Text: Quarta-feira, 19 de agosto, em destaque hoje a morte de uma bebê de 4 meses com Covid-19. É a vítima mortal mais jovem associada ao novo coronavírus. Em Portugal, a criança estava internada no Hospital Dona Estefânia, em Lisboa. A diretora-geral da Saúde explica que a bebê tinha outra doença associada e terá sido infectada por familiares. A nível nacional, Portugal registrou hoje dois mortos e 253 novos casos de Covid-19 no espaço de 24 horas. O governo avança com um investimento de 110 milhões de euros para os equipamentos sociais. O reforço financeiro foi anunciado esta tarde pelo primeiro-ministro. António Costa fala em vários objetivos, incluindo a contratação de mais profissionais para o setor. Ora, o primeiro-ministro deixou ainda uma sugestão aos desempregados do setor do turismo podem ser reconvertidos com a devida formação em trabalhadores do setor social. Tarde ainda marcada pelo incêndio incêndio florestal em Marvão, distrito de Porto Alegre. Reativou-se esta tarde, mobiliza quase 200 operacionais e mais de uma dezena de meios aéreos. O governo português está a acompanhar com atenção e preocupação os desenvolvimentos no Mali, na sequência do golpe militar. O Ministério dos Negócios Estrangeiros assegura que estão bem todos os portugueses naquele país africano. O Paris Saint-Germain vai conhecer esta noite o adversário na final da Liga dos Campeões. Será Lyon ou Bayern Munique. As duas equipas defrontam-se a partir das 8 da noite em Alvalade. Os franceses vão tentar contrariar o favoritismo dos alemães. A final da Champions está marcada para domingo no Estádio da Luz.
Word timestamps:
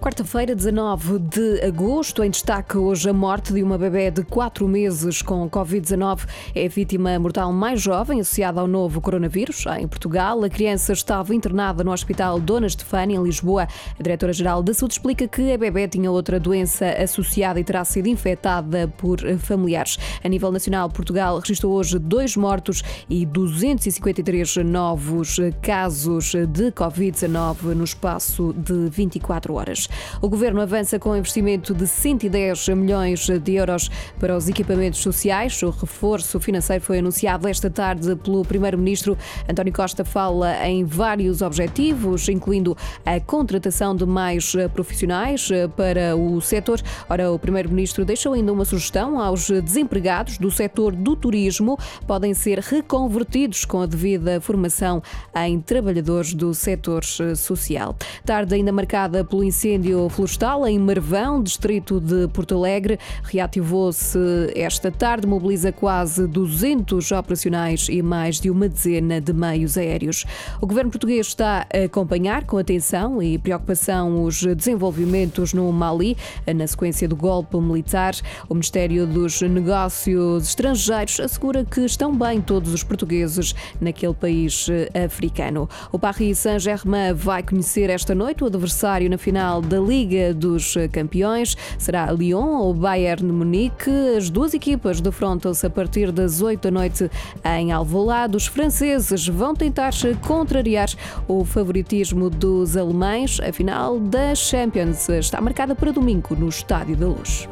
Quarta-feira, 0.00 0.54
19 0.54 1.18
de 1.18 1.60
agosto, 1.60 2.22
em 2.22 2.30
destaque 2.30 2.78
hoje 2.78 3.10
a 3.10 3.12
morte 3.12 3.52
de 3.52 3.64
uma 3.64 3.76
bebê 3.76 4.12
de 4.12 4.22
4 4.22 4.66
meses 4.68 5.20
com 5.22 5.50
Covid-19. 5.50 6.20
É 6.54 6.66
a 6.66 6.68
vítima 6.68 7.18
mortal 7.18 7.52
mais 7.52 7.80
jovem 7.80 8.20
associada 8.20 8.60
ao 8.60 8.68
novo 8.68 9.00
coronavírus. 9.00 9.64
Em 9.76 9.88
Portugal, 9.88 10.44
a 10.44 10.48
criança 10.48 10.92
estava 10.92 11.34
internada 11.34 11.82
no 11.82 11.90
Hospital 11.90 12.38
Dona 12.38 12.68
Estefânia, 12.68 13.16
em 13.16 13.22
Lisboa. 13.22 13.66
A 13.98 14.02
diretora-geral 14.02 14.62
da 14.62 14.72
Saúde 14.72 14.94
explica 14.94 15.26
que 15.26 15.52
a 15.52 15.58
bebê 15.58 15.88
tinha 15.88 16.12
outra 16.12 16.38
doença 16.38 16.86
associada 16.90 17.58
e 17.58 17.64
terá 17.64 17.84
sido 17.84 18.06
infectada 18.06 18.86
por 18.98 19.18
familiares. 19.38 19.98
A 20.22 20.28
nível 20.28 20.52
nacional, 20.52 20.88
Portugal 20.88 21.40
registrou 21.40 21.72
hoje 21.72 21.98
dois 21.98 22.36
mortos 22.36 22.84
e 23.10 23.26
253 23.26 24.58
novos 24.58 25.38
casos 25.60 26.34
de 26.48 26.70
Covid-19 26.70 27.74
no 27.74 27.82
espaço 27.82 28.54
de 28.56 28.88
24 28.90 29.54
horas. 29.54 29.88
O 30.20 30.28
governo 30.28 30.60
avança 30.60 30.98
com 30.98 31.10
um 31.10 31.16
investimento 31.16 31.74
de 31.74 31.86
110 31.86 32.68
milhões 32.68 33.28
de 33.28 33.54
euros 33.54 33.90
para 34.18 34.36
os 34.36 34.48
equipamentos 34.48 35.00
sociais. 35.00 35.62
O 35.62 35.70
reforço 35.70 36.38
financeiro 36.40 36.82
foi 36.82 36.98
anunciado 36.98 37.48
esta 37.48 37.70
tarde 37.70 38.14
pelo 38.16 38.44
primeiro-ministro. 38.44 39.16
António 39.48 39.72
Costa 39.72 40.04
fala 40.04 40.66
em 40.66 40.84
vários 40.84 41.42
objetivos, 41.42 42.28
incluindo 42.28 42.76
a 43.04 43.20
contratação 43.20 43.94
de 43.94 44.06
mais 44.06 44.54
profissionais 44.74 45.48
para 45.76 46.16
o 46.16 46.40
setor. 46.40 46.80
Ora, 47.08 47.30
o 47.30 47.38
primeiro-ministro 47.38 48.04
deixou 48.04 48.32
ainda 48.32 48.52
uma 48.52 48.64
sugestão 48.64 49.20
aos 49.20 49.48
desempregados 49.48 50.38
do 50.38 50.50
setor 50.50 50.92
do 50.94 51.16
turismo 51.16 51.78
podem 52.06 52.34
ser 52.34 52.58
reconvertidos 52.58 53.64
com 53.64 53.80
a 53.80 53.86
devida 53.86 54.40
formação 54.40 55.02
em 55.46 55.60
trabalhadores 55.60 56.34
do 56.34 56.54
setor 56.54 57.04
social. 57.04 57.96
Tarde 58.24 58.54
ainda 58.54 58.72
marcada 58.72 59.24
pelo 59.24 59.44
incêndio 59.44 59.77
incêndio 59.78 60.08
florestal 60.08 60.66
em 60.66 60.78
Marvão, 60.78 61.40
distrito 61.40 62.00
de 62.00 62.26
Porto 62.28 62.56
Alegre. 62.56 62.98
Reativou-se 63.22 64.18
esta 64.54 64.90
tarde, 64.90 65.26
mobiliza 65.26 65.70
quase 65.70 66.26
200 66.26 67.12
operacionais 67.12 67.86
e 67.88 68.02
mais 68.02 68.40
de 68.40 68.50
uma 68.50 68.68
dezena 68.68 69.20
de 69.20 69.32
meios 69.32 69.78
aéreos. 69.78 70.24
O 70.60 70.66
governo 70.66 70.90
português 70.90 71.28
está 71.28 71.66
a 71.72 71.84
acompanhar 71.84 72.44
com 72.44 72.58
atenção 72.58 73.22
e 73.22 73.38
preocupação 73.38 74.24
os 74.24 74.42
desenvolvimentos 74.42 75.54
no 75.54 75.70
Mali, 75.72 76.16
na 76.54 76.66
sequência 76.66 77.08
do 77.08 77.14
golpe 77.14 77.56
militar. 77.58 78.14
O 78.48 78.54
Ministério 78.54 79.06
dos 79.06 79.40
Negócios 79.42 80.48
Estrangeiros 80.48 81.20
assegura 81.20 81.64
que 81.64 81.82
estão 81.82 82.16
bem 82.16 82.40
todos 82.40 82.74
os 82.74 82.82
portugueses 82.82 83.54
naquele 83.80 84.14
país 84.14 84.66
africano. 85.04 85.68
O 85.92 85.98
Paris 85.98 86.40
Saint-Germain 86.40 87.12
vai 87.14 87.42
conhecer 87.42 87.90
esta 87.90 88.14
noite 88.14 88.42
o 88.42 88.46
adversário 88.48 89.08
na 89.08 89.18
final 89.18 89.60
da 89.68 89.78
Liga 89.78 90.32
dos 90.32 90.74
Campeões. 90.90 91.56
Será 91.78 92.10
Lyon 92.10 92.58
ou 92.60 92.74
Bayern 92.74 93.30
Munique. 93.30 93.90
As 94.16 94.30
duas 94.30 94.54
equipas 94.54 95.00
defrontam-se 95.00 95.66
a 95.66 95.70
partir 95.70 96.10
das 96.10 96.40
8 96.40 96.62
da 96.62 96.70
noite 96.70 97.10
em 97.44 97.70
Alvalade. 97.70 98.36
Os 98.36 98.46
franceses 98.46 99.28
vão 99.28 99.54
tentar 99.54 99.92
contrariar 100.26 100.88
o 101.28 101.44
favoritismo 101.44 102.30
dos 102.30 102.76
alemães. 102.76 103.38
A 103.40 103.52
final 103.52 104.00
da 104.00 104.34
Champions 104.34 105.08
está 105.08 105.40
marcada 105.40 105.74
para 105.74 105.92
domingo 105.92 106.34
no 106.34 106.48
Estádio 106.48 106.96
da 106.96 107.06
Luz. 107.06 107.46